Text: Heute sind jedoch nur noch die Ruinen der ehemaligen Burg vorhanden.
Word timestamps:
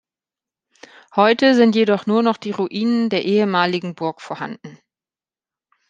Heute 1.15 1.53
sind 1.53 1.75
jedoch 1.75 2.07
nur 2.07 2.23
noch 2.23 2.37
die 2.37 2.49
Ruinen 2.49 3.11
der 3.11 3.23
ehemaligen 3.23 3.93
Burg 3.93 4.19
vorhanden. 4.19 4.79